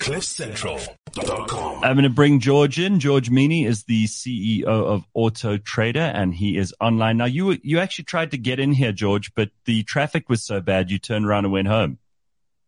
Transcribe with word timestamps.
CliffCentral.com. 0.00 1.84
I'm 1.84 1.94
going 1.94 2.04
to 2.04 2.10
bring 2.10 2.40
George 2.40 2.78
in. 2.78 2.98
George 3.00 3.30
Mienie 3.30 3.66
is 3.66 3.84
the 3.84 4.06
CEO 4.06 4.64
of 4.64 5.04
Auto 5.14 5.58
Trader, 5.58 6.00
and 6.00 6.34
he 6.34 6.56
is 6.56 6.74
online 6.80 7.18
now. 7.18 7.26
You 7.26 7.58
you 7.62 7.78
actually 7.78 8.04
tried 8.04 8.30
to 8.30 8.38
get 8.38 8.58
in 8.58 8.72
here, 8.72 8.92
George, 8.92 9.34
but 9.34 9.50
the 9.66 9.82
traffic 9.82 10.28
was 10.28 10.42
so 10.42 10.60
bad 10.60 10.90
you 10.90 10.98
turned 10.98 11.26
around 11.26 11.44
and 11.44 11.52
went 11.52 11.68
home. 11.68 11.98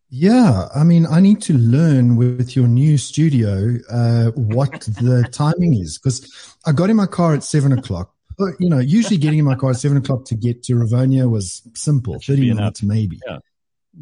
Yeah, 0.09 0.67
I 0.75 0.83
mean, 0.83 1.07
I 1.07 1.19
need 1.19 1.41
to 1.43 1.57
learn 1.57 2.17
with 2.17 2.55
your 2.55 2.67
new 2.67 2.99
studio 2.99 3.79
uh, 3.89 4.29
what 4.35 4.81
the 4.81 5.27
timing 5.31 5.73
is 5.73 5.97
because 5.97 6.55
I 6.67 6.71
got 6.71 6.91
in 6.91 6.95
my 6.95 7.07
car 7.07 7.33
at 7.33 7.43
seven 7.43 7.71
o'clock. 7.71 8.13
But, 8.37 8.53
you 8.59 8.69
know, 8.69 8.77
usually 8.77 9.17
getting 9.17 9.39
in 9.39 9.45
my 9.45 9.55
car 9.55 9.71
at 9.71 9.77
seven 9.77 9.97
o'clock 9.97 10.25
to 10.25 10.35
get 10.35 10.61
to 10.63 10.75
Rivonia 10.75 11.27
was 11.27 11.67
simple, 11.73 12.19
thirty 12.19 12.49
minutes 12.53 12.83
enough. 12.83 12.95
maybe. 12.95 13.19
Yeah. 13.25 13.37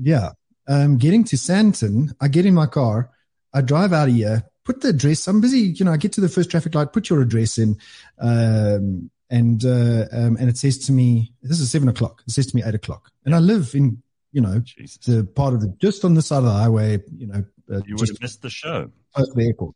Yeah. 0.02 0.30
Um, 0.68 0.98
getting 0.98 1.24
to 1.26 1.38
Sandton, 1.38 2.14
I 2.20 2.28
get 2.28 2.46
in 2.46 2.54
my 2.54 2.66
car, 2.66 3.10
I 3.54 3.62
drive 3.62 3.94
out 3.94 4.08
of 4.10 4.14
here, 4.16 4.44
put 4.66 4.82
the 4.82 4.90
address. 4.90 5.28
I'm 5.28 5.42
busy, 5.42 5.60
you 5.60 5.86
know. 5.86 5.92
I 5.92 5.98
get 5.98 6.14
to 6.14 6.22
the 6.22 6.30
first 6.30 6.50
traffic 6.52 6.74
light, 6.76 6.94
put 6.94 7.10
your 7.10 7.22
address 7.22 7.58
in, 7.58 7.78
um, 8.20 9.10
and 9.30 9.64
uh, 9.66 10.06
um, 10.12 10.38
and 10.40 10.50
it 10.50 10.58
says 10.58 10.78
to 10.86 10.92
me, 10.92 11.34
"This 11.42 11.60
is 11.60 11.72
seven 11.72 11.90
o'clock." 11.90 12.24
It 12.28 12.32
says 12.32 12.48
to 12.48 12.56
me 12.56 12.64
eight 12.66 12.76
o'clock, 12.76 13.10
and 13.26 13.34
I 13.36 13.40
live 13.40 13.72
in, 13.76 14.02
you 14.32 14.42
know, 14.42 14.60
Jesus. 14.60 14.98
the 15.06 15.24
part 15.24 15.54
of 15.54 15.62
the 15.62 15.68
just 15.82 16.04
on 16.06 16.14
the 16.14 16.22
side 16.22 16.40
of 16.40 16.46
the 16.46 16.52
highway. 16.52 17.00
You 17.18 17.28
know, 17.28 17.44
uh, 17.72 17.82
You 17.86 17.96
would 17.98 18.10
have 18.10 18.22
missed 18.22 18.42
the 18.42 18.50
show. 18.50 18.90
close 19.14 19.28
to 19.30 19.34
the 19.36 19.46
airport. 19.48 19.76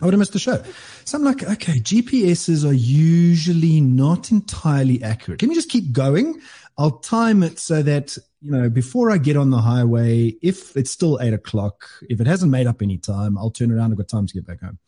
I 0.00 0.06
would 0.06 0.14
have 0.14 0.18
missed 0.18 0.32
the 0.32 0.38
show. 0.38 0.62
So 1.04 1.18
I'm 1.18 1.24
like, 1.24 1.42
okay, 1.42 1.74
GPSs 1.78 2.64
are 2.66 2.72
usually 2.72 3.82
not 3.82 4.30
entirely 4.30 5.02
accurate. 5.02 5.40
Can 5.40 5.50
we 5.50 5.54
just 5.54 5.68
keep 5.68 5.92
going. 5.92 6.40
I'll 6.78 6.98
time 6.98 7.42
it 7.42 7.58
so 7.58 7.82
that, 7.82 8.16
you 8.40 8.50
know, 8.50 8.70
before 8.70 9.10
I 9.10 9.18
get 9.18 9.36
on 9.36 9.50
the 9.50 9.58
highway, 9.58 10.34
if 10.42 10.76
it's 10.76 10.90
still 10.90 11.20
eight 11.20 11.34
o'clock, 11.34 11.88
if 12.08 12.20
it 12.20 12.26
hasn't 12.26 12.50
made 12.50 12.66
up 12.66 12.80
any 12.82 12.96
time, 12.98 13.36
I'll 13.36 13.50
turn 13.50 13.70
around. 13.70 13.92
I've 13.92 13.98
got 13.98 14.08
time 14.08 14.26
to 14.26 14.34
get 14.34 14.46
back 14.46 14.60
home. 14.62 14.78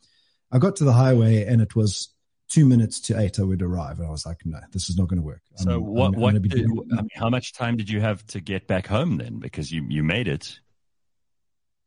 I 0.51 0.59
got 0.59 0.77
to 0.77 0.85
the 0.85 0.93
highway 0.93 1.45
and 1.45 1.61
it 1.61 1.75
was 1.77 2.09
two 2.49 2.65
minutes 2.65 3.01
to 3.01 3.19
eight. 3.19 3.39
I 3.39 3.43
would 3.43 3.63
arrive. 3.63 3.99
And 3.99 4.07
I 4.09 4.11
was 4.11 4.25
like, 4.25 4.39
no, 4.45 4.59
this 4.73 4.89
is 4.89 4.97
not 4.97 5.09
going 5.09 5.21
to 5.21 5.27
work. 5.27 5.43
I'm- 5.59 5.65
So 5.65 5.71
I'm- 5.73 5.85
what? 5.85 6.07
I'm 6.07 6.21
what? 6.21 6.31
gonna 6.35 6.41
Did, 6.49 6.65
I 6.65 7.03
mean, 7.03 7.09
how 7.15 7.29
much 7.31 7.53
time 7.53 7.77
did 7.77 7.91
you 7.91 8.01
have 8.01 8.25
to 8.29 8.41
get 8.41 8.67
back 8.67 8.87
home 8.87 9.19
then? 9.19 9.39
Because 9.39 9.71
you 9.71 9.85
you 9.89 10.03
made 10.03 10.29
it. 10.29 10.59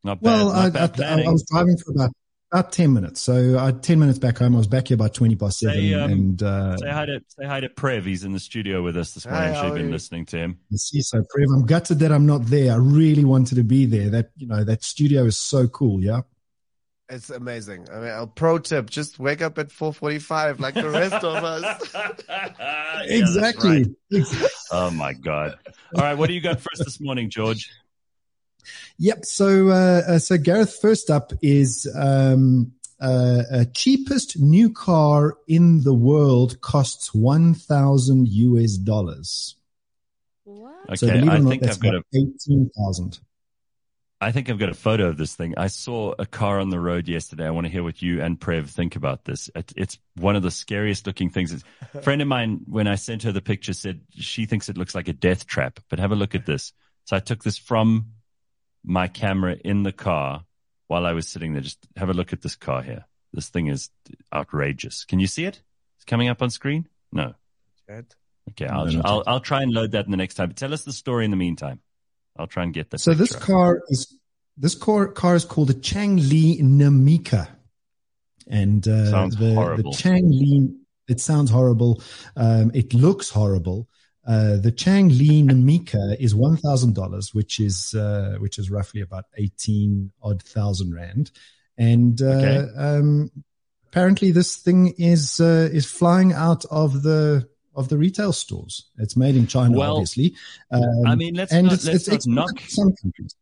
Not 0.04 0.20
bad. 0.22 0.30
Well, 0.30 0.52
not 0.52 1.00
I, 1.00 1.04
I. 1.04 1.22
I 1.22 1.30
was 1.30 1.44
driving 1.50 1.76
for 1.78 1.92
about, 1.92 2.12
about 2.52 2.72
10 2.72 2.92
minutes. 2.92 3.20
So 3.20 3.58
I 3.58 3.66
had 3.66 3.82
10 3.82 3.98
minutes 3.98 4.18
back 4.18 4.38
home. 4.38 4.54
I 4.54 4.58
was 4.58 4.66
back 4.66 4.88
here 4.88 4.96
by 4.96 5.08
20 5.08 5.36
past 5.36 5.58
seven. 5.58 5.76
Say, 5.76 5.94
um, 5.94 6.12
and, 6.12 6.42
uh, 6.42 6.76
Say 6.78 6.90
hi 6.90 7.06
to 7.06 7.20
say 7.28 7.46
hi 7.46 7.60
to 7.60 7.68
Prev. 7.68 8.04
He's 8.04 8.24
in 8.24 8.32
the 8.32 8.40
studio 8.40 8.82
with 8.82 8.96
us 8.96 9.12
this 9.14 9.26
morning. 9.26 9.42
Hi, 9.42 9.48
I'm 9.48 9.54
sure 9.54 9.62
how 9.62 9.66
you've 9.68 9.74
are 9.74 9.78
been 9.78 9.90
listening 9.90 10.26
to 10.26 10.38
him. 10.38 10.58
You 10.70 10.78
see, 10.78 11.02
so 11.02 11.18
Prev, 11.18 11.46
I'm 11.54 11.66
gutted 11.66 11.98
that 12.00 12.12
I'm 12.12 12.26
not 12.26 12.46
there. 12.46 12.72
I 12.72 12.76
really 12.76 13.24
wanted 13.24 13.56
to 13.56 13.64
be 13.64 13.86
there. 13.86 14.10
That 14.10 14.30
you 14.36 14.46
know, 14.46 14.64
that 14.64 14.84
studio 14.84 15.24
is 15.24 15.36
so 15.36 15.66
cool. 15.66 16.02
Yeah, 16.02 16.20
It's 17.08 17.30
amazing. 17.30 17.88
I 17.92 17.98
mean, 17.98 18.10
a 18.10 18.26
pro 18.26 18.58
tip: 18.58 18.90
just 18.90 19.18
wake 19.18 19.42
up 19.42 19.58
at 19.58 19.72
four 19.72 19.92
forty-five, 19.92 20.60
like 20.60 20.74
the 20.74 20.90
rest 20.90 21.24
of 21.24 21.44
us. 21.44 21.92
Yeah, 22.28 23.20
that's 23.20 23.36
exactly. 23.36 23.84
right. 24.10 24.50
Oh 24.72 24.90
my 24.90 25.12
god! 25.12 25.56
All 25.94 26.02
right, 26.02 26.14
what 26.14 26.28
do 26.28 26.34
you 26.34 26.40
got 26.40 26.60
for 26.60 26.70
us 26.72 26.78
this 26.78 27.00
morning, 27.00 27.30
George? 27.30 27.70
Yep. 28.98 29.24
So, 29.24 29.68
uh, 29.68 30.02
uh, 30.08 30.18
so 30.18 30.38
Gareth, 30.38 30.76
first 30.80 31.10
up 31.10 31.32
is 31.42 31.86
um, 31.94 32.72
uh, 33.00 33.42
uh, 33.50 33.64
cheapest 33.74 34.38
new 34.38 34.72
car 34.72 35.36
in 35.46 35.82
the 35.82 35.94
world 35.94 36.60
costs 36.60 37.12
one 37.14 37.54
thousand 37.54 38.28
US 38.28 38.76
dollars. 38.76 39.56
What? 40.44 40.98
So 40.98 41.06
Okay, 41.06 41.20
believe 41.20 41.28
it 41.28 41.32
I 41.32 41.36
or 41.36 41.42
not, 41.42 41.50
think 41.50 41.62
that's 41.62 41.76
I've 41.76 41.82
got 41.82 41.94
a 41.94 41.96
about 41.98 42.06
eighteen 42.14 42.70
thousand. 42.76 43.18
I 44.18 44.32
think 44.32 44.48
I've 44.48 44.58
got 44.58 44.70
a 44.70 44.74
photo 44.74 45.08
of 45.08 45.18
this 45.18 45.34
thing. 45.34 45.54
I 45.58 45.66
saw 45.66 46.14
a 46.18 46.24
car 46.24 46.58
on 46.58 46.70
the 46.70 46.80
road 46.80 47.06
yesterday. 47.06 47.46
I 47.46 47.50
want 47.50 47.66
to 47.66 47.70
hear 47.70 47.82
what 47.82 48.00
you 48.00 48.22
and 48.22 48.40
Prev 48.40 48.70
think 48.70 48.96
about 48.96 49.24
this. 49.24 49.50
It, 49.54 49.74
it's 49.76 49.98
one 50.14 50.36
of 50.36 50.42
the 50.42 50.50
scariest 50.50 51.06
looking 51.06 51.28
things. 51.28 51.62
A 51.92 52.00
friend 52.00 52.22
of 52.22 52.28
mine, 52.28 52.60
when 52.66 52.86
I 52.86 52.94
sent 52.94 53.24
her 53.24 53.32
the 53.32 53.42
picture, 53.42 53.74
said 53.74 54.00
she 54.10 54.46
thinks 54.46 54.70
it 54.70 54.78
looks 54.78 54.94
like 54.94 55.08
a 55.08 55.12
death 55.12 55.46
trap. 55.46 55.80
But 55.90 55.98
have 55.98 56.12
a 56.12 56.16
look 56.16 56.34
at 56.34 56.46
this. 56.46 56.72
So 57.04 57.14
I 57.14 57.20
took 57.20 57.44
this 57.44 57.58
from 57.58 58.12
my 58.86 59.08
camera 59.08 59.56
in 59.64 59.82
the 59.82 59.92
car 59.92 60.44
while 60.86 61.04
I 61.04 61.12
was 61.12 61.28
sitting 61.28 61.52
there. 61.52 61.60
Just 61.62 61.86
have 61.96 62.08
a 62.08 62.14
look 62.14 62.32
at 62.32 62.40
this 62.40 62.54
car 62.56 62.80
here. 62.82 63.04
This 63.32 63.48
thing 63.50 63.66
is 63.66 63.90
outrageous. 64.32 65.04
Can 65.04 65.18
you 65.20 65.26
see 65.26 65.44
it? 65.44 65.60
It's 65.96 66.04
coming 66.06 66.28
up 66.28 66.40
on 66.40 66.48
screen. 66.50 66.88
No. 67.12 67.34
Okay, 67.90 68.66
I'll, 68.66 68.86
No, 68.86 69.02
I'll. 69.04 69.22
I'll 69.26 69.40
try 69.40 69.62
and 69.62 69.72
load 69.72 69.90
that 69.92 70.04
in 70.06 70.10
the 70.10 70.16
next 70.16 70.34
time. 70.34 70.48
But 70.48 70.56
tell 70.56 70.72
us 70.72 70.84
the 70.84 70.92
story 70.92 71.24
in 71.24 71.30
the 71.30 71.36
meantime. 71.36 71.80
I'll 72.38 72.46
try 72.46 72.62
and 72.62 72.72
get 72.72 72.90
the 72.90 72.98
So 72.98 73.12
this 73.14 73.32
picture 73.32 73.42
up. 73.42 73.46
car 73.46 73.82
is 73.88 74.18
this 74.56 74.74
car 74.74 75.08
car 75.08 75.34
is 75.34 75.44
called 75.44 75.70
a 75.70 75.74
Changli 75.74 76.60
Nemeca, 76.62 77.48
and 78.46 78.86
uh, 78.86 79.10
Sounds 79.10 79.36
the 79.36 79.54
horrible. 79.54 79.92
the 79.92 79.98
Changli. 79.98 80.74
It 81.08 81.20
sounds 81.20 81.50
horrible. 81.50 82.02
Um, 82.36 82.70
it 82.74 82.92
looks 82.94 83.30
horrible. 83.30 83.88
Uh, 84.26 84.56
the 84.56 84.72
Changli 84.72 85.44
Nemeca 85.44 86.16
is 86.18 86.34
one 86.34 86.56
thousand 86.56 86.94
dollars, 86.94 87.32
which 87.32 87.60
is 87.60 87.94
uh, 87.94 88.36
which 88.40 88.58
is 88.58 88.70
roughly 88.70 89.00
about 89.00 89.26
eighteen 89.36 90.10
odd 90.20 90.42
thousand 90.42 90.94
rand, 90.94 91.30
and 91.78 92.20
uh, 92.20 92.24
Okay. 92.24 92.66
um, 92.76 93.30
apparently 93.86 94.32
this 94.32 94.56
thing 94.56 94.94
is 94.98 95.38
uh, 95.38 95.68
is 95.72 95.86
flying 95.86 96.32
out 96.32 96.64
of 96.70 97.02
the 97.02 97.48
of 97.76 97.88
the 97.88 97.98
retail 97.98 98.32
stores. 98.32 98.90
It's 98.98 99.16
made 99.16 99.36
in 99.36 99.46
China, 99.46 99.78
Well, 99.78 99.92
obviously. 99.92 100.34
Um, 100.72 101.06
I 101.06 101.14
mean, 101.14 101.34
let's 101.34 101.52
and 101.52 101.66
not, 101.66 101.74
it's, 101.74 101.84
let's 101.84 102.08
it's, 102.08 102.26
not 102.26 102.48
knock 102.48 102.60
some 102.66 102.92
countries. 103.00 103.34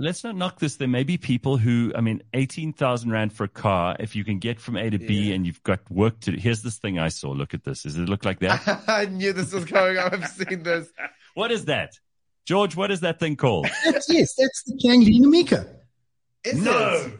Let's 0.00 0.22
not 0.22 0.36
knock 0.36 0.58
this. 0.60 0.76
There 0.76 0.86
may 0.88 1.02
be 1.02 1.18
people 1.18 1.56
who, 1.56 1.92
I 1.96 2.00
mean, 2.00 2.22
eighteen 2.32 2.72
thousand 2.72 3.10
rand 3.10 3.32
for 3.32 3.44
a 3.44 3.48
car. 3.48 3.96
If 3.98 4.14
you 4.14 4.24
can 4.24 4.38
get 4.38 4.60
from 4.60 4.76
A 4.76 4.88
to 4.90 4.98
B 4.98 5.14
Yeah. 5.28 5.34
and 5.34 5.46
you've 5.46 5.62
got 5.64 5.80
work 5.90 6.20
to 6.20 6.32
do. 6.32 6.36
Here's 6.38 6.62
this 6.62 6.78
thing 6.78 6.98
I 6.98 7.08
saw. 7.08 7.30
Look 7.30 7.52
at 7.54 7.64
this. 7.64 7.82
Does 7.82 7.96
it 7.98 8.08
look 8.08 8.24
like 8.24 8.38
that? 8.40 8.84
I 8.88 9.06
knew 9.06 9.32
this 9.32 9.52
was 9.52 9.64
going 9.64 9.98
on. 9.98 10.14
I've 10.14 10.28
seen 10.28 10.62
this. 10.62 10.88
what 11.34 11.50
is 11.50 11.64
that, 11.64 11.94
George? 12.46 12.76
What 12.76 12.90
is 12.92 13.00
that 13.00 13.18
thing 13.18 13.34
called? 13.36 13.66
That's, 13.84 14.08
yes, 14.08 14.34
that's 14.36 14.62
the 14.64 14.74
Changli 14.84 15.20
Nemeca. 15.20 15.68
Is 16.44 16.62
No. 16.62 16.90
it? 17.06 17.12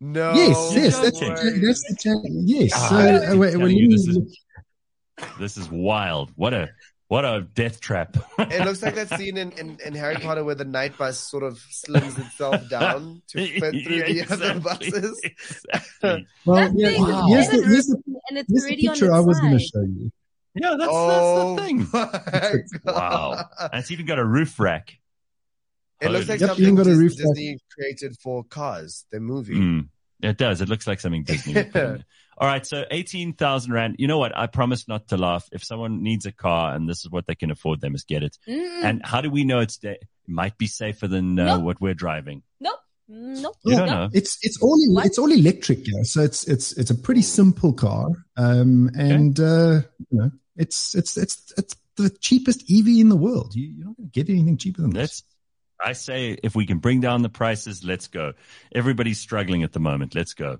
No. 0.00 0.34
yes, 0.34 0.72
yes, 0.74 0.98
that's, 0.98 1.18
the, 1.20 1.60
that's 1.64 1.82
the 1.88 1.96
Chang. 1.98 2.20
Yes. 2.44 2.72
Ah, 2.74 2.88
so, 2.90 3.32
uh, 3.32 3.36
wait, 3.38 3.54
you 3.74 3.88
this 3.88 4.06
is- 4.06 4.38
This 5.38 5.56
is 5.56 5.70
wild. 5.70 6.30
What 6.36 6.52
a 6.52 6.68
what 7.08 7.24
a 7.24 7.42
death 7.54 7.80
trap. 7.80 8.16
It 8.38 8.64
looks 8.64 8.82
like 8.82 8.94
that 8.94 9.08
scene 9.10 9.36
in, 9.36 9.52
in, 9.52 9.78
in 9.84 9.94
Harry 9.94 10.16
Potter 10.16 10.42
where 10.44 10.54
the 10.54 10.64
night 10.64 10.96
bus 10.98 11.18
sort 11.18 11.42
of 11.42 11.58
slings 11.70 12.18
itself 12.18 12.68
down 12.68 13.22
to 13.28 13.46
fit 13.60 13.84
through 13.84 13.96
Yeah, 13.96 14.24
the 14.24 14.32
other 14.32 14.60
buses. 14.60 15.20
Exactly. 15.22 16.26
well, 16.46 16.56
That 16.56 16.72
yeah, 16.74 16.88
thing 16.88 17.02
Wow. 17.02 17.26
here's, 17.28 17.46
is 17.48 17.50
the, 17.50 17.66
here's, 17.68 17.86
the, 17.86 18.02
and 18.30 18.38
it's 18.38 18.50
here's 18.50 18.62
the 18.64 18.68
already 18.68 18.88
on 18.88 18.94
picture 18.94 19.06
its 19.06 19.14
I 19.14 19.20
was 19.20 19.40
going 19.40 19.58
to 19.58 19.64
show 19.64 19.80
you. 19.82 20.10
Yeah, 20.56 20.76
that's 20.78 20.90
oh, 20.92 21.56
that's 21.56 21.92
the 21.92 22.62
thing. 22.62 22.80
Wow. 22.94 23.44
And 23.60 23.80
it's 23.80 23.90
even 23.90 24.06
got 24.06 24.18
a 24.18 24.24
roof 24.24 24.58
rack. 24.60 24.98
It 26.00 26.10
looks 26.10 26.28
like 26.28 26.40
Yep, 26.40 26.48
something 26.50 26.64
even 26.64 26.74
got 26.76 26.86
a 26.86 26.90
Dis- 26.90 26.98
roof 26.98 27.12
rack. 27.18 27.34
Disney 27.34 27.58
created 27.72 28.16
for 28.22 28.44
Cars, 28.44 29.04
the 29.10 29.20
movie. 29.20 29.54
Mm, 29.54 29.88
it 30.22 30.36
does. 30.38 30.60
It 30.60 30.68
looks 30.68 30.86
like 30.86 31.00
something 31.00 31.24
Disney. 31.24 31.54
Would 32.38 32.40
put 32.40 32.46
in 32.46 32.48
it. 32.48 32.48
All 32.48 32.52
right, 32.54 32.66
so 32.66 32.84
eighteen 32.90 33.32
thousand 33.34 33.72
rand. 33.72 33.96
You 33.98 34.06
know 34.08 34.18
what? 34.18 34.36
I 34.36 34.46
promise 34.46 34.86
not 34.88 35.08
to 35.08 35.16
laugh. 35.16 35.48
If 35.52 35.64
someone 35.64 36.02
needs 36.02 36.26
a 36.26 36.32
car 36.32 36.74
and 36.74 36.88
this 36.88 37.00
is 37.04 37.10
what 37.10 37.26
they 37.26 37.34
can 37.34 37.50
afford, 37.50 37.80
they 37.80 37.88
must 37.88 38.08
get 38.08 38.22
it. 38.22 38.36
Mm-mm. 38.48 38.82
And 38.84 39.04
how 39.04 39.20
do 39.20 39.30
we 39.30 39.44
know 39.44 39.60
it's 39.60 39.78
da- 39.78 39.90
it 39.92 40.08
might 40.26 40.56
be 40.58 40.66
safer 40.66 41.06
than 41.08 41.38
uh, 41.38 41.44
Nope. 41.56 41.62
what 41.64 41.80
we're 41.80 41.94
driving? 41.94 42.42
nope. 42.60 42.78
Nope. 43.06 43.54
You 43.64 43.76
don't 43.76 43.86
nope. 43.86 43.96
know. 43.96 44.08
It's 44.14 44.38
it's 44.42 44.58
all 44.62 44.78
What? 44.94 45.04
it's 45.06 45.18
all 45.18 45.30
electric, 45.30 45.86
yeah. 45.86 46.02
So 46.04 46.22
it's 46.22 46.44
it's 46.48 46.72
it's 46.72 46.90
a 46.90 46.94
pretty 46.94 47.20
simple 47.22 47.74
car, 47.74 48.08
um, 48.38 48.90
and 48.98 49.38
uh, 49.38 49.82
you 50.10 50.18
know 50.18 50.30
it's 50.56 50.94
it's 50.94 51.16
it's 51.18 51.52
it's 51.58 51.76
the 51.96 52.08
cheapest 52.08 52.62
EV 52.70 52.88
in 52.88 53.10
the 53.10 53.16
world. 53.16 53.54
You, 53.54 53.68
you're 53.68 53.86
not 53.86 53.96
going 53.98 54.08
to 54.10 54.12
get 54.24 54.30
anything 54.30 54.56
cheaper 54.56 54.80
than 54.82 54.92
Let's. 54.92 55.20
this. 55.20 55.22
I 55.84 55.92
say 55.92 56.38
if 56.42 56.54
we 56.56 56.64
can 56.66 56.78
bring 56.78 57.00
down 57.00 57.20
the 57.22 57.28
prices, 57.28 57.84
let's 57.84 58.06
go. 58.06 58.32
Everybody's 58.74 59.20
struggling 59.20 59.64
at 59.64 59.72
the 59.72 59.80
moment. 59.80 60.14
Let's 60.14 60.32
go. 60.32 60.58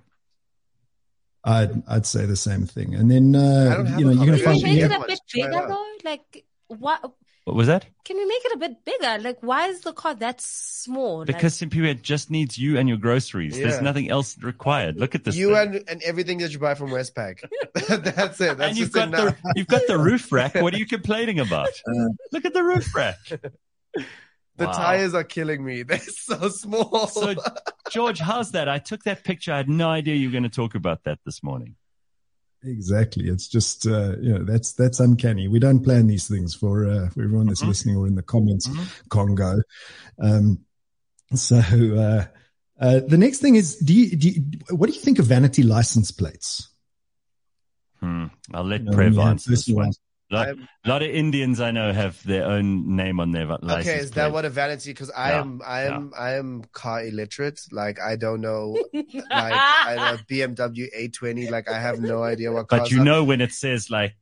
I'd 1.45 1.83
I'd 1.89 2.07
say 2.07 2.27
the 2.27 2.37
same 2.37 2.67
thing. 2.67 2.95
And 2.95 3.11
then 3.11 3.35
uh, 3.37 3.85
you 3.99 4.05
know 4.07 4.13
you're 4.25 4.27
going 4.27 4.29
car. 4.29 4.37
to 4.39 4.43
Can 4.43 4.53
we 4.55 4.61
find 4.61 4.63
make 4.63 4.79
Yeah. 4.79 4.87
it 4.87 5.03
a 5.03 5.07
bit 5.07 5.21
bigger 5.33 5.55
out. 5.55 5.69
though? 5.69 5.87
Like 6.05 6.45
what? 6.69 7.13
What 7.45 7.57
was 7.57 7.67
that? 7.67 7.85
Can 8.07 8.17
we 8.17 8.25
make 8.25 8.41
it 8.47 8.53
a 8.55 8.57
bit 8.59 8.85
bigger? 8.87 9.19
Like 9.23 9.39
why 9.43 9.67
is 9.69 9.83
the 9.83 9.93
car 9.93 10.15
that 10.15 10.41
small? 10.41 11.27
Because 11.27 11.53
Simply 11.55 11.87
it 11.91 12.01
just 12.03 12.31
needs 12.31 12.57
you 12.57 12.79
and 12.79 12.89
your 12.89 12.97
groceries. 12.97 13.55
There's 13.59 13.83
nothing 13.83 14.09
else 14.09 14.39
required. 14.43 14.99
Look 14.99 15.15
at 15.15 15.25
this. 15.25 15.37
You 15.37 15.49
thing. 15.55 15.75
and, 15.77 15.85
and 15.91 16.03
everything 16.03 16.39
that 16.39 16.53
you 16.53 16.59
buy 16.59 16.75
from 16.75 16.89
Westpac. 16.91 17.41
That's 17.75 18.41
it. 18.41 18.57
That's 18.57 18.71
and 18.71 18.79
you've 18.79 18.93
got 18.93 19.09
enough. 19.09 19.37
the 19.43 19.53
you've 19.57 19.67
got 19.67 19.83
the 19.87 19.99
roof 19.99 20.33
rack. 20.33 20.55
What 20.55 20.73
are 20.73 20.79
you 20.79 20.87
complaining 20.97 21.39
about? 21.41 21.69
Uh, 21.87 22.09
Look 22.33 22.47
at 22.47 22.55
the 22.55 22.65
roof 22.65 22.95
rack. 22.95 23.19
The 24.57 24.67
Wow. 24.67 24.73
tires 24.73 25.15
are 25.15 25.25
killing 25.25 25.65
me. 25.65 25.83
They're 25.89 25.99
so 25.99 26.49
small. 26.49 27.09
So, 27.09 27.35
George, 27.91 28.21
how's 28.21 28.53
that? 28.53 28.69
I 28.69 28.79
took 28.79 29.03
that 29.05 29.25
picture. 29.25 29.53
I 29.53 29.57
had 29.59 29.69
no 29.69 29.89
idea 29.89 30.15
you 30.15 30.29
were 30.29 30.33
going 30.33 30.45
to 30.45 30.49
talk 30.49 30.75
about 30.75 31.05
that 31.05 31.19
this 31.25 31.43
morning. 31.43 31.77
Exactly. 32.63 33.29
It's 33.29 33.47
just 33.47 33.87
uh, 33.87 34.17
you 34.21 34.33
know 34.33 34.43
that's 34.45 34.73
that's 34.73 34.99
uncanny. 34.99 35.49
We 35.49 35.59
don't 35.59 35.81
plan 35.85 36.07
these 36.07 36.27
things 36.29 36.55
for 36.55 36.87
uh, 36.89 37.11
for 37.11 37.23
everyone 37.23 37.47
that's 37.49 37.63
Mhm. 37.63 37.69
listening 37.69 37.97
or 37.97 38.07
in 38.07 38.15
the 38.15 38.23
comments. 38.23 38.69
Mhm. 38.69 38.87
Congo. 39.11 39.61
Um, 40.19 40.65
so 41.35 41.57
uh, 41.59 42.25
Uh, 42.81 43.01
the 43.07 43.17
next 43.19 43.39
thing 43.39 43.55
is, 43.55 43.77
do 43.77 43.95
you, 43.95 44.17
do 44.17 44.29
you, 44.29 44.43
what 44.71 44.89
do 44.89 44.93
you 44.95 45.01
think 45.01 45.19
of 45.21 45.27
vanity 45.27 45.63
license 45.63 46.11
plates? 46.11 46.69
Hmm. 48.01 48.27
I'll 48.53 48.65
let 48.65 48.81
You 48.81 48.91
know, 48.91 48.97
when 48.97 49.13
Prev 49.13 49.15
you 49.15 49.21
answer 49.23 49.51
this 49.51 49.63
personal 49.65 49.87
one. 49.87 49.93
License- 50.31 50.31
Lot, 50.31 50.47
I'm- 50.59 50.69
lot 50.87 51.03
of 51.03 51.09
Indians 51.11 51.61
I 51.61 51.71
know 51.71 51.93
have 51.93 52.23
their 52.25 52.45
own 52.47 52.97
name 52.97 53.21
on 53.21 53.33
their 53.33 53.47
license 53.47 53.73
Okay, 53.87 53.99
is 53.99 54.11
plate. 54.11 54.15
that 54.17 54.33
what 54.33 54.45
a 54.45 54.51
vanity? 54.51 54.91
Because 54.91 55.11
I 55.11 55.31
Yeah, 55.33 55.41
am, 55.41 55.61
I 55.65 55.83
am, 55.83 56.13
I 56.19 56.31
am 56.35 56.65
car 56.73 57.05
illiterate. 57.05 57.61
Like 57.71 58.01
I 58.01 58.17
don't 58.17 58.41
know, 58.41 58.77
like 58.95 59.25
I 59.31 59.95
know 59.97 60.19
BMW 60.31 60.87
A20. 60.99 61.51
Like 61.51 61.69
I 61.71 61.79
have 61.79 62.01
no 62.01 62.23
idea 62.23 62.51
what 62.53 62.69
cars. 62.69 62.83
But 62.83 62.91
you 62.91 63.01
are. 63.01 63.05
know 63.05 63.23
when 63.25 63.41
it 63.41 63.53
says 63.53 63.91
like, 63.91 64.17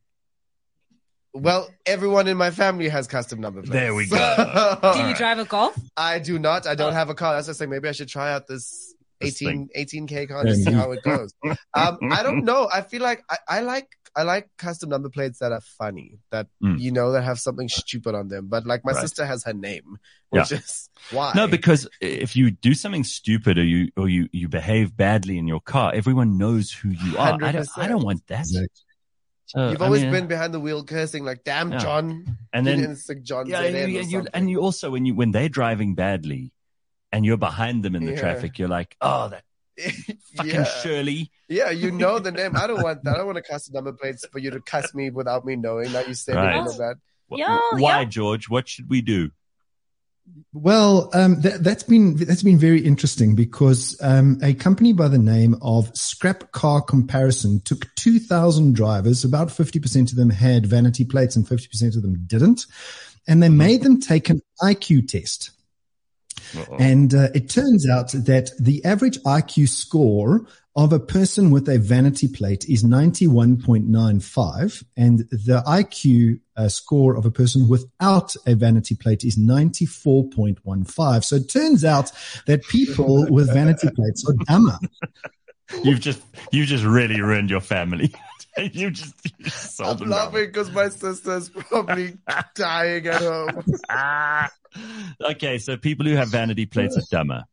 well, 1.34 1.70
everyone 1.86 2.28
in 2.28 2.36
my 2.36 2.50
family 2.50 2.88
has 2.90 3.06
custom 3.06 3.40
number 3.40 3.62
plates. 3.62 3.72
There 3.72 3.94
we 3.94 4.06
go. 4.06 4.78
Do 4.94 5.00
you 5.08 5.14
drive 5.14 5.38
a 5.38 5.46
golf? 5.46 5.74
I 5.96 6.18
do 6.18 6.38
not. 6.38 6.66
I 6.66 6.74
don't 6.74 6.92
have 6.92 7.08
a 7.08 7.14
car. 7.14 7.34
That's 7.34 7.46
just 7.46 7.58
saying 7.58 7.70
maybe 7.70 7.88
I 7.88 7.92
should 7.92 8.08
try 8.08 8.32
out 8.32 8.46
this 8.46 8.64
This 8.68 8.94
18, 9.22 9.68
18k 9.76 10.28
car 10.28 10.44
Yeah, 10.44 10.52
to 10.52 10.56
see 10.56 10.72
how 10.72 10.92
it 10.92 11.02
goes. 11.02 11.32
Um, 11.74 11.98
I 12.10 12.22
don't 12.22 12.44
know. 12.44 12.68
I 12.72 12.82
feel 12.82 13.00
like 13.02 13.22
I, 13.30 13.36
I 13.48 13.60
like 13.60 13.88
I 14.14 14.24
like 14.24 14.50
custom 14.58 14.90
number 14.90 15.08
plates 15.08 15.38
that 15.38 15.52
are 15.52 15.62
funny, 15.62 16.18
that 16.30 16.48
Mm. 16.62 16.78
you 16.78 16.90
know 16.92 17.12
that 17.12 17.22
have 17.24 17.40
something 17.40 17.68
stupid 17.68 18.14
on 18.14 18.28
them. 18.28 18.48
But 18.48 18.66
like 18.66 18.84
my 18.84 18.92
Right. 18.92 19.00
sister 19.00 19.24
has 19.24 19.42
her 19.44 19.54
name, 19.54 19.98
which 20.28 20.52
is 20.52 20.90
why. 21.10 21.32
no, 21.34 21.48
because 21.48 21.88
if 22.02 22.36
you 22.36 22.50
do 22.50 22.74
something 22.74 23.04
stupid 23.04 23.56
or 23.56 23.64
you 23.64 23.90
or 23.96 24.08
you 24.08 24.28
you 24.32 24.48
behave 24.48 24.94
badly 24.96 25.38
in 25.38 25.46
your 25.48 25.60
car, 25.60 25.92
everyone 25.94 26.36
knows 26.36 26.70
who 26.70 26.90
you 26.90 27.16
are. 27.16 27.38
I 27.42 27.52
don't, 27.52 27.68
I 27.78 27.88
don't 27.88 28.04
want 28.04 28.26
that. 28.26 28.40
Exactly. 28.40 28.68
So, 29.46 29.68
You've 29.70 29.82
I 29.82 29.84
always 29.86 30.02
mean, 30.02 30.10
been 30.12 30.26
behind 30.28 30.54
the 30.54 30.60
wheel 30.60 30.82
cursing 30.84 31.24
like, 31.24 31.44
"Damn, 31.44 31.72
Yeah. 31.72 31.78
John!" 31.78 32.38
and 32.52 32.66
You 32.66 32.72
then 32.72 32.80
didn't 32.80 32.96
stick 32.96 33.22
John 33.22 33.48
yeah, 33.48 33.60
and 33.60 33.92
you, 33.92 33.98
and 34.00 34.10
you 34.12 34.26
and 34.34 34.50
you 34.50 34.60
also 34.60 34.90
when 34.90 35.04
you 35.04 35.14
when 35.14 35.30
they're 35.32 35.48
driving 35.48 35.94
badly, 35.94 36.52
and 37.12 37.24
you're 37.24 37.36
behind 37.36 37.82
them 37.84 37.94
in 37.94 38.04
the 38.06 38.12
Yeah. 38.12 38.20
traffic, 38.20 38.58
you're 38.58 38.68
like, 38.68 38.96
oh, 39.00 39.28
that 39.28 39.44
fucking 40.36 40.52
yeah. 40.52 40.64
Shirley. 40.64 41.30
yeah, 41.48 41.70
you 41.70 41.90
know 41.90 42.18
the 42.18 42.32
name. 42.32 42.56
I 42.56 42.66
don't 42.66 42.82
want 42.82 43.04
that. 43.04 43.14
I 43.14 43.18
don't 43.18 43.26
want 43.32 43.36
to 43.36 43.42
custom 43.42 43.74
number 43.74 43.92
plates 43.92 44.24
for 44.30 44.38
you 44.38 44.50
to 44.50 44.60
cuss 44.60 44.94
me 44.94 45.10
without 45.10 45.44
me 45.44 45.56
knowing. 45.56 45.92
that 45.92 46.08
you 46.08 46.14
say 46.14 46.34
Right. 46.34 46.56
all 46.56 46.68
of 46.70 46.76
that. 46.78 46.96
Wh- 47.30 47.38
Yeah, 47.38 47.58
Why, 47.72 48.00
yeah. 48.00 48.04
George? 48.04 48.48
What 48.48 48.68
should 48.68 48.88
we 48.90 49.00
do? 49.00 49.30
Well, 50.52 51.10
um, 51.14 51.40
that, 51.40 51.64
that's 51.64 51.82
been 51.82 52.14
that's 52.16 52.42
been 52.44 52.58
very 52.58 52.80
interesting 52.80 53.34
because 53.34 53.98
um, 54.00 54.38
a 54.42 54.54
company 54.54 54.92
by 54.92 55.08
the 55.08 55.18
name 55.18 55.56
of 55.62 55.94
Scrap 55.96 56.52
Car 56.52 56.80
Comparison 56.80 57.60
took 57.64 57.92
two 57.96 58.18
thousand 58.20 58.74
drivers. 58.76 59.24
About 59.24 59.50
fifty 59.50 59.80
percent 59.80 60.10
of 60.12 60.16
them 60.16 60.30
had 60.30 60.64
vanity 60.66 61.04
plates, 61.04 61.34
and 61.34 61.46
fifty 61.48 61.66
percent 61.68 61.96
of 61.96 62.02
them 62.02 62.22
didn't. 62.26 62.66
And 63.26 63.42
they 63.42 63.48
made 63.48 63.82
them 63.82 64.00
take 64.00 64.28
an 64.30 64.40
IQ 64.62 65.08
test. 65.08 65.50
Uh-oh. 66.56 66.76
And 66.78 67.14
uh, 67.14 67.28
it 67.34 67.48
turns 67.48 67.88
out 67.88 68.12
that 68.12 68.50
the 68.58 68.84
average 68.84 69.18
IQ 69.20 69.68
score 69.68 70.46
of 70.74 70.92
a 70.92 70.98
person 70.98 71.50
with 71.50 71.68
a 71.68 71.78
vanity 71.78 72.26
plate 72.28 72.64
is 72.68 72.82
91.95 72.82 74.84
and 74.96 75.18
the 75.30 75.62
IQ 75.66 76.40
uh, 76.56 76.68
score 76.68 77.14
of 77.14 77.26
a 77.26 77.30
person 77.30 77.68
without 77.68 78.34
a 78.46 78.54
vanity 78.54 78.94
plate 78.94 79.22
is 79.22 79.36
94.15. 79.36 81.24
So 81.24 81.36
it 81.36 81.50
turns 81.50 81.84
out 81.84 82.10
that 82.46 82.62
people 82.64 83.26
with 83.30 83.52
vanity 83.52 83.90
plates 83.94 84.24
are 84.26 84.32
dumber. 84.46 84.78
You've 85.82 86.00
just 86.00 86.20
you've 86.50 86.66
just 86.66 86.84
really 86.84 87.22
ruined 87.22 87.48
your 87.48 87.60
family. 87.60 88.12
you 88.58 88.90
just, 88.90 89.14
you 89.24 89.30
just 89.44 89.74
sold 89.74 89.92
I'm 89.92 89.98
them 90.00 90.10
down. 90.10 90.18
laughing 90.18 90.46
because 90.46 90.70
my 90.70 90.90
sister's 90.90 91.48
probably 91.48 92.18
dying 92.54 93.06
at 93.06 93.22
home. 93.22 93.64
Okay, 95.20 95.58
so 95.58 95.76
people 95.76 96.06
who 96.06 96.14
have 96.16 96.28
vanity 96.28 96.66
plates 96.66 96.96
are 96.96 97.02
dumber. 97.10 97.44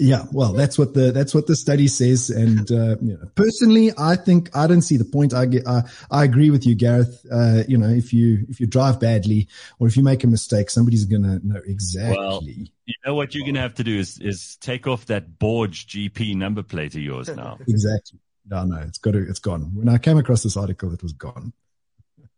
Yeah, 0.00 0.24
well, 0.32 0.52
that's 0.52 0.76
what 0.76 0.94
the 0.94 1.12
that's 1.12 1.32
what 1.32 1.46
the 1.46 1.54
study 1.54 1.86
says. 1.86 2.28
And 2.28 2.68
uh, 2.72 2.96
you 3.00 3.16
know, 3.16 3.28
personally, 3.36 3.92
I 3.96 4.16
think 4.16 4.50
I 4.54 4.66
don't 4.66 4.82
see 4.82 4.96
the 4.96 5.04
point. 5.04 5.32
I 5.32 5.46
get, 5.46 5.64
I, 5.66 5.82
I 6.10 6.24
agree 6.24 6.50
with 6.50 6.66
you, 6.66 6.74
Gareth. 6.74 7.24
Uh, 7.30 7.62
you 7.68 7.78
know, 7.78 7.88
if 7.88 8.12
you 8.12 8.46
if 8.48 8.58
you 8.58 8.66
drive 8.66 8.98
badly 8.98 9.46
or 9.78 9.86
if 9.86 9.96
you 9.96 10.02
make 10.02 10.24
a 10.24 10.26
mistake, 10.26 10.70
somebody's 10.70 11.04
gonna 11.04 11.38
know 11.44 11.60
exactly. 11.64 12.16
Well- 12.16 12.42
You 12.44 12.94
know 13.04 13.14
what 13.14 13.32
you're 13.34 13.46
gonna 13.46 13.60
have 13.60 13.74
to 13.74 13.84
do 13.84 13.96
is 13.96 14.18
is 14.18 14.56
take 14.56 14.88
off 14.88 15.06
that 15.06 15.38
Borge 15.38 15.86
GP 15.86 16.34
number 16.34 16.64
plate 16.64 16.96
of 16.96 17.00
yours 17.02 17.28
now. 17.28 17.58
exactly. 17.68 18.18
No, 18.48 18.64
no, 18.64 18.78
it's 18.78 18.98
got 18.98 19.12
to, 19.12 19.18
it's 19.28 19.40
gone. 19.40 19.72
When 19.74 19.88
I 19.88 19.98
came 19.98 20.18
across 20.18 20.42
this 20.44 20.56
article, 20.56 20.92
it 20.92 21.02
was 21.02 21.12
gone. 21.12 21.52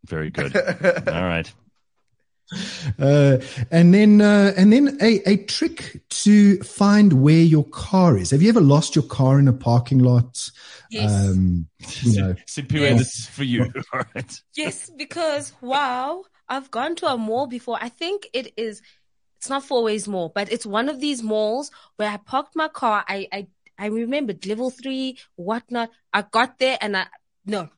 Very 0.06 0.30
good. 0.30 0.54
All 1.08 1.24
right. 1.24 1.50
Uh, 2.98 3.38
and 3.70 3.92
then, 3.92 4.20
uh, 4.20 4.52
and 4.56 4.72
then 4.72 4.96
a, 5.00 5.20
a 5.28 5.36
trick 5.36 6.00
to 6.08 6.58
find 6.62 7.12
where 7.22 7.42
your 7.42 7.64
car 7.64 8.16
is. 8.16 8.30
Have 8.30 8.42
you 8.42 8.48
ever 8.48 8.60
lost 8.60 8.96
your 8.96 9.04
car 9.04 9.38
in 9.38 9.46
a 9.46 9.52
parking 9.52 9.98
lot? 9.98 10.50
Yes. 10.90 11.28
Um, 11.28 11.68
you 12.02 12.20
know, 12.20 12.34
Simpiwe, 12.46 12.80
Yes. 12.80 12.98
this 12.98 13.18
is 13.18 13.26
for 13.26 13.44
you. 13.44 13.70
All 13.92 14.00
right. 14.14 14.42
Yes, 14.56 14.90
because 14.96 15.52
wow, 15.60 16.24
I've 16.48 16.70
gone 16.70 16.96
to 16.96 17.06
a 17.06 17.16
mall 17.18 17.46
before. 17.46 17.78
I 17.80 17.88
think 17.90 18.28
it 18.32 18.52
is, 18.56 18.82
it's 19.36 19.48
not 19.50 19.62
Fourways 19.64 20.08
Mall, 20.08 20.32
but 20.34 20.50
it's 20.50 20.66
one 20.66 20.88
of 20.88 20.98
these 21.00 21.22
malls 21.22 21.70
where 21.96 22.10
I 22.10 22.16
parked 22.16 22.56
my 22.56 22.68
car. 22.68 23.04
I, 23.06 23.28
I, 23.32 23.46
I 23.78 23.86
remembered 23.86 24.46
level 24.46 24.70
three, 24.70 25.18
whatnot. 25.36 25.90
I 26.12 26.22
got 26.22 26.58
there 26.58 26.78
and 26.80 26.96
I, 26.96 27.06
no. 27.44 27.68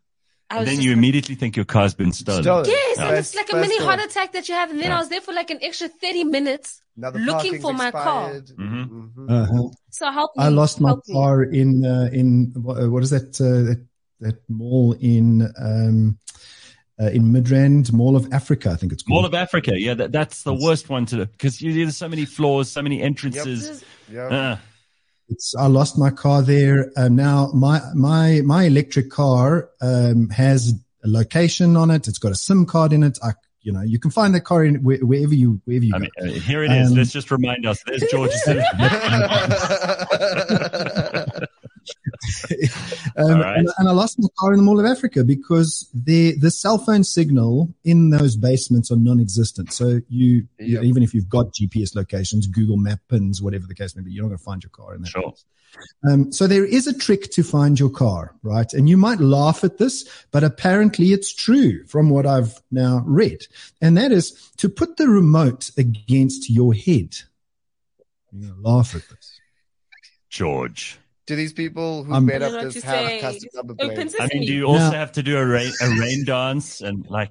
I 0.51 0.59
And 0.59 0.67
then 0.67 0.81
you 0.81 0.93
immediately 0.93 1.37
think 1.37 1.55
your 1.57 1.65
car's 1.65 1.95
been 1.95 2.13
stolen. 2.13 2.43
Stolen. 2.43 2.65
Yes, 2.69 2.99
and 2.99 3.17
it's 3.17 3.35
like 3.37 3.53
a 3.53 3.57
mini 3.57 3.79
thought. 3.79 3.99
heart 3.99 4.01
attack 4.11 4.33
that 4.33 4.49
you 4.49 4.55
have. 4.57 4.71
And 4.71 4.81
then 4.81 4.89
Yeah. 4.89 4.97
I 4.97 4.99
was 4.99 5.09
there 5.09 5.21
for 5.21 5.33
like 5.33 5.51
an 5.51 5.59
extra 5.63 5.87
30 5.89 6.25
minutes. 6.25 6.83
Looking 6.97 7.27
parking's 7.27 7.63
for 7.63 7.73
my 7.73 7.91
car. 7.93 8.35
expired. 8.35 8.47
Mhm. 8.59 9.13
Mhm. 9.15 9.31
uh-huh. 9.31 9.69
So 9.91 10.11
help 10.11 10.37
me. 10.37 10.45
I 10.45 10.49
lost 10.49 10.81
my 10.81 10.89
help 10.91 11.03
me. 11.07 11.15
car 11.15 11.43
in 11.45 11.87
uh, 11.87 12.11
in 12.13 12.53
uh, 12.57 12.91
what 12.91 13.03
is 13.05 13.11
that, 13.11 13.41
uh, 13.41 13.63
that 13.69 13.81
that 14.21 14.39
mall 14.49 14.95
in 15.01 15.51
um, 15.57 16.19
uh, 17.01 17.07
in 17.07 17.33
Midrand 17.33 17.91
Mall 17.93 18.17
of 18.17 18.31
Africa, 18.33 18.71
I 18.73 18.77
think 18.77 18.93
it's 18.93 19.03
called. 19.03 19.23
Mall 19.23 19.25
of 19.25 19.33
Africa. 19.35 19.73
Yeah, 19.81 19.95
that, 19.95 20.13
that's 20.13 20.43
the 20.43 20.53
worst 20.53 20.91
one 20.91 21.07
to 21.07 21.17
do 21.17 21.27
because 21.27 21.59
there's 21.59 21.97
so 21.97 22.09
many 22.09 22.27
floors, 22.27 22.71
so 22.71 22.83
many 22.83 23.01
entrances. 23.01 23.83
Yeah. 24.13 24.27
Uh, 24.27 24.57
It's, 25.31 25.55
I 25.55 25.67
lost 25.67 25.97
my 25.97 26.11
car 26.11 26.43
there. 26.43 26.91
Um, 26.97 27.17
now 27.17 27.51
my 27.55 27.81
my 27.95 28.43
my 28.45 28.65
electric 28.65 29.11
car 29.11 29.71
um, 29.81 30.29
has 30.31 30.75
a 31.05 31.09
location 31.09 31.77
on 31.77 31.91
it. 31.91 32.09
It's 32.09 32.19
got 32.19 32.33
a 32.33 32.37
SIM 32.37 32.67
card 32.67 32.93
in 32.93 33.05
it. 33.05 33.19
I 33.23 33.31
you 33.63 33.73
know 33.73 33.83
you 33.83 33.99
can 33.99 34.11
find 34.11 34.35
that 34.35 34.41
car 34.41 34.65
in 34.65 34.83
where, 34.83 34.99
wherever 34.99 35.35
you 35.35 35.61
wherever 35.65 35.85
you 35.85 35.95
I 35.95 35.99
go. 35.99 36.03
mean, 36.03 36.37
uh, 36.37 36.41
here 36.41 36.65
it 36.65 36.73
is. 36.73 36.91
Um, 36.91 36.97
Let's 36.97 37.13
just 37.13 37.31
remind 37.31 37.65
us. 37.65 37.83
There's 37.87 38.03
George's. 38.11 38.43
Um, 43.17 43.41
right. 43.41 43.59
and, 43.59 43.69
and 43.79 43.89
I 43.89 43.93
lost 43.93 44.19
my 44.19 44.29
car 44.39 44.53
in 44.53 44.59
the 44.59 44.63
Mall 44.63 44.79
of 44.79 44.87
Africa 44.87 45.25
because 45.25 45.89
the 45.93 46.37
the 46.39 46.51
cell 46.51 46.79
phone 46.79 47.03
signal 47.03 47.75
in 47.85 48.11
those 48.11 48.37
basements 48.37 48.91
are 48.91 48.97
non-existent. 48.97 49.73
So 49.73 50.01
you, 50.09 50.47
you- 50.59 50.81
even 50.83 51.03
if 51.03 51.13
you've 51.13 51.29
got 51.29 51.53
GPS 51.53 51.95
locations, 51.95 52.47
Google 52.47 52.77
Map 52.77 53.01
pins, 53.09 53.43
whatever 53.43 53.67
the 53.67 53.75
case 53.75 53.97
may 53.97 54.03
be, 54.03 54.13
you're 54.13 54.23
not 54.23 54.29
going 54.29 54.39
to 54.39 54.45
find 54.45 54.63
your 54.63 54.71
car 54.71 54.95
in 54.95 55.03
there. 55.03 55.11
Sure. 55.11 55.35
Um, 56.09 56.33
so 56.33 56.47
there 56.47 56.65
is 56.65 56.87
a 56.87 56.97
trick 56.97 57.31
to 57.33 57.43
find 57.43 57.79
your 57.79 57.91
car, 57.91 58.35
right? 58.43 58.73
And 58.75 58.89
you 58.89 58.97
might 58.97 59.21
laugh 59.21 59.63
at 59.65 59.79
this, 59.79 60.09
but 60.31 60.43
apparently 60.45 61.13
it's 61.13 61.33
true 61.35 61.85
from 61.87 62.11
what 62.11 62.27
I've 62.27 62.61
now 62.71 63.03
read, 63.07 63.47
and 63.81 63.97
that 63.97 64.13
is 64.13 64.51
to 64.59 64.69
put 64.69 64.97
the 64.99 65.09
remote 65.09 65.71
against 65.77 66.49
your 66.51 66.75
head. 66.75 67.17
You're 68.33 68.51
going 68.51 68.63
to 68.63 68.69
laugh 68.69 68.95
at 68.95 69.03
this. 69.09 69.41
George. 70.29 70.99
Do 71.31 71.37
these 71.37 71.53
people 71.53 72.03
who 72.03 72.13
I'm- 72.13 72.27
made 72.27 72.43
up 72.43 72.51
this 72.61 72.75
what 72.75 72.85
have 72.87 73.07
say. 73.07 73.21
custom 73.21 73.49
number 73.55 73.75
Open 73.79 73.95
plates? 73.95 74.17
I 74.19 74.27
mean, 74.35 74.47
do 74.49 74.53
you 74.53 74.65
also 74.65 74.81
Now- 74.81 74.91
have 74.91 75.13
to 75.13 75.23
do 75.23 75.37
a 75.39 75.47
rain 75.47 75.71
a 75.81 75.89
rain 75.91 76.25
dance 76.25 76.81
and 76.81 77.07
like? 77.09 77.31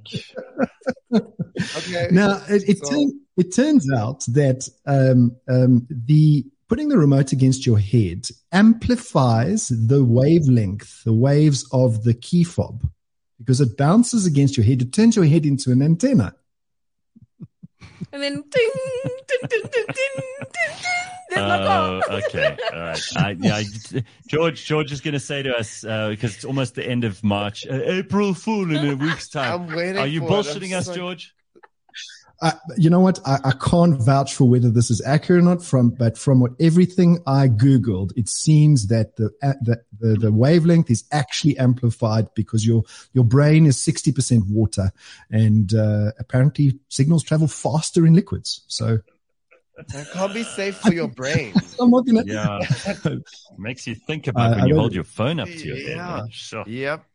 Okay. 1.77 2.07
Now 2.09 2.41
it, 2.47 2.63
it, 2.69 2.77
So- 2.77 2.89
turn, 2.91 3.19
it 3.35 3.53
turns 3.53 3.91
out 3.91 4.23
that 4.27 4.69
um, 4.85 5.35
um, 5.49 5.85
the 5.89 6.45
putting 6.69 6.87
the 6.87 6.97
remote 6.97 7.33
against 7.33 7.65
your 7.65 7.77
head 7.77 8.25
amplifies 8.53 9.67
the 9.67 10.05
wavelength, 10.05 11.03
the 11.03 11.11
waves 11.11 11.67
of 11.73 12.05
the 12.05 12.13
key 12.13 12.45
fob, 12.45 12.87
because 13.37 13.59
it 13.59 13.75
bounces 13.75 14.25
against 14.25 14.55
your 14.55 14.65
head. 14.65 14.81
It 14.81 14.93
turns 14.93 15.17
your 15.17 15.25
head 15.25 15.45
into 15.45 15.73
an 15.73 15.81
antenna. 15.81 16.33
And 18.13 18.23
then 18.23 18.35
ding, 18.35 18.71
ding, 19.27 19.49
ding, 19.49 19.49
ding, 19.49 19.69
ding, 19.71 19.85
ding, 19.93 20.45
ding. 20.53 21.28
There's 21.47 22.03
Oh, 22.09 22.17
okay. 22.27 22.57
All 22.73 22.79
right. 22.79 23.01
I, 23.17 23.35
yeah, 23.39 23.55
I- 23.55 24.03
George. 24.27 24.65
George 24.65 24.91
is 24.91 25.01
going 25.01 25.13
to 25.13 25.19
say 25.19 25.41
to 25.43 25.55
us 25.55 25.83
uh, 25.83 26.09
because 26.09 26.35
it's 26.35 26.45
almost 26.45 26.75
the 26.75 26.85
end 26.85 27.03
of 27.03 27.23
March. 27.23 27.65
Uh, 27.67 27.79
April 27.83 28.33
Fool 28.33 28.75
in 28.75 28.87
a 28.89 28.95
week's 28.95 29.29
time. 29.37 29.61
I'm 29.69 29.75
waiting 29.75 29.97
Are 29.97 30.07
you 30.07 30.19
for 30.21 30.25
it. 30.25 30.29
Bullshitting 30.29 30.77
us, 30.77 30.85
so- 30.87 30.95
George? 30.95 31.33
Uh, 32.41 32.51
you 32.77 32.89
know 32.89 33.01
what? 33.01 33.19
I, 33.25 33.37
I 33.43 33.51
can't 33.51 34.01
vouch 34.01 34.33
for 34.33 34.47
whether 34.47 34.69
this 34.69 34.89
is 34.89 35.01
accurate 35.05 35.41
or 35.41 35.45
not. 35.45 35.61
From 35.61 35.89
but 35.89 36.17
from 36.17 36.39
what 36.39 36.51
everything 36.57 37.19
I 37.27 37.49
googled, 37.49 38.13
it 38.15 38.29
seems 38.29 38.87
that 38.87 39.17
the 39.17 39.29
uh, 39.43 39.55
the, 39.61 39.81
the 39.99 40.15
the 40.15 40.31
wavelength 40.31 40.89
is 40.89 41.03
actually 41.11 41.57
amplified 41.57 42.33
because 42.35 42.65
your 42.65 42.83
your 43.11 43.25
brain 43.25 43.65
is 43.65 43.77
sixty 43.77 44.13
percent 44.13 44.45
water, 44.47 44.91
and 45.29 45.73
uh, 45.73 46.13
apparently 46.17 46.79
signals 46.87 47.23
travel 47.23 47.49
faster 47.49 48.05
in 48.05 48.13
liquids. 48.13 48.63
So 48.67 48.99
That 49.93 50.07
can't 50.11 50.33
be 50.33 50.43
safe 50.43 50.77
for 50.77 50.93
your 50.93 51.07
brain. 51.07 51.53
I'm 51.79 51.89
not 51.89 52.05
gonna. 52.05 52.23
Yeah. 52.25 52.59
Makes 53.57 53.87
you 53.87 53.95
think 53.95 54.27
about 54.27 54.47
I- 54.47 54.49
when 54.51 54.59
I 54.59 54.63
you 54.65 54.69
don't- 54.69 54.79
hold 54.79 54.93
your 54.93 55.03
phone 55.03 55.39
up 55.39 55.47
to 55.47 55.67
your 55.67 55.75
head. 55.77 55.97
Yeah. 55.97 56.15
man. 56.17 56.27
Sure. 56.31 56.63
Yep. 56.67 57.05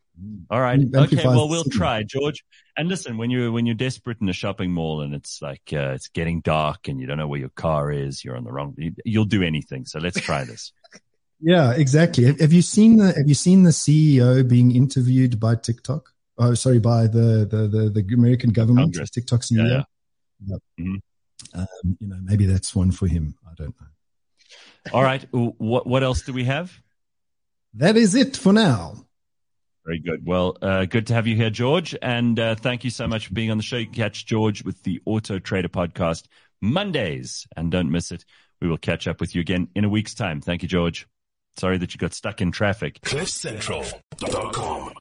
All 0.49 0.61
right. 0.61 0.79
Okay. 0.95 1.25
Well, 1.25 1.49
we'll 1.49 1.65
try, 1.65 2.03
George. 2.03 2.45
And 2.77 2.87
listen, 2.87 3.17
when 3.17 3.29
you're 3.31 3.51
when 3.51 3.65
you're 3.65 3.75
desperate 3.75 4.17
in 4.21 4.29
a 4.29 4.33
shopping 4.33 4.71
mall 4.71 5.01
and 5.01 5.13
it's 5.13 5.41
like 5.41 5.61
uh, 5.73 5.91
it's 5.95 6.07
getting 6.07 6.39
dark 6.41 6.87
and 6.87 6.99
you 7.01 7.05
don't 7.05 7.17
know 7.17 7.27
where 7.27 7.39
your 7.39 7.49
car 7.49 7.91
is, 7.91 8.23
you're 8.23 8.37
on 8.37 8.43
the 8.45 8.51
wrong. 8.51 8.73
you- 8.77 8.95
You'll 9.03 9.25
do 9.25 9.43
anything. 9.43 9.85
So 9.85 9.99
let's 9.99 10.19
try 10.19 10.43
this. 10.43 10.71
Yeah, 11.41 11.73
exactly. 11.73 12.23
Have, 12.23 12.39
have 12.39 12.53
you 12.53 12.61
seen 12.61 12.95
the 12.95 13.07
Have 13.11 13.27
you 13.27 13.33
seen 13.35 13.63
the 13.63 13.71
CEO 13.71 14.47
being 14.47 14.73
interviewed 14.73 15.37
by 15.37 15.55
TikTok? 15.55 16.09
Oh, 16.37 16.53
sorry, 16.53 16.79
by 16.79 17.07
the 17.07 17.45
the 17.45 17.67
the, 17.67 17.89
the 18.01 18.13
American 18.15 18.51
government, 18.51 18.93
Congress. 18.93 19.09
TikTok 19.09 19.41
CEO. 19.41 19.67
Yeah, 19.69 19.83
Yep. 20.47 20.59
Mhm. 20.79 21.01
Um, 21.53 21.97
you 21.99 22.07
know, 22.07 22.17
maybe 22.21 22.45
that's 22.45 22.75
one 22.75 22.91
for 22.91 23.07
him. 23.07 23.35
I 23.45 23.53
don't 23.55 23.75
know. 23.79 23.87
All 24.93 25.03
right. 25.03 25.25
What 25.31 25.87
what 25.87 26.03
else 26.03 26.21
do 26.21 26.33
we 26.33 26.43
have? 26.45 26.77
That 27.75 27.97
is 27.97 28.15
it 28.15 28.37
for 28.37 28.53
now. 28.53 29.05
Very 29.85 29.99
good. 29.99 30.25
Well, 30.25 30.57
uh, 30.61 30.85
good 30.85 31.07
to 31.07 31.13
have 31.13 31.27
you 31.27 31.35
here, 31.35 31.49
George. 31.49 31.95
And 32.01 32.39
uh, 32.39 32.55
thank 32.55 32.83
you 32.83 32.89
so 32.89 33.07
much 33.07 33.27
for 33.27 33.33
being 33.33 33.51
on 33.51 33.57
the 33.57 33.63
show. 33.63 33.77
You 33.77 33.85
can 33.85 33.93
catch 33.93 34.25
George 34.25 34.63
with 34.63 34.81
the 34.83 35.01
Auto 35.05 35.37
Trader 35.37 35.69
podcast 35.69 36.25
Mondays, 36.61 37.45
and 37.55 37.71
don't 37.71 37.91
miss 37.91 38.11
it. 38.11 38.25
We 38.61 38.67
will 38.67 38.77
catch 38.77 39.07
up 39.07 39.19
with 39.19 39.35
you 39.35 39.41
again 39.41 39.67
in 39.75 39.85
a 39.85 39.89
week's 39.89 40.15
time. 40.15 40.41
Thank 40.41 40.63
you, 40.63 40.67
George. 40.67 41.07
Sorry 41.57 41.77
that 41.77 41.93
you 41.93 41.99
got 41.99 42.13
stuck 42.13 42.41
in 42.41 42.51
traffic. 42.51 42.99
CliffCentral.com 43.01 44.93